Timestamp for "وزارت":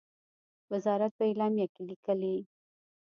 0.71-1.11